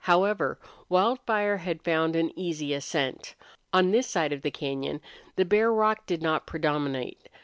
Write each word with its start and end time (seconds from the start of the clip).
However, 0.05 0.57
Wildfire 0.89 1.57
had 1.57 1.83
found 1.83 2.15
an 2.15 2.31
easy 2.35 2.73
ascent. 2.73 3.35
On 3.71 3.91
this 3.91 4.07
side 4.07 4.33
of 4.33 4.41
the 4.41 4.49
cañon 4.49 4.99
the 5.35 5.45
bare 5.45 5.71
rock 5.71 6.07
did 6.07 6.23
not 6.23 6.47
predominate. 6.47 7.27